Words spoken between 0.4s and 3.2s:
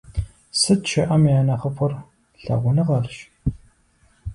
Сыт щыӀэм я нэхъыфӀыр? Лъагъуныгъэрщ!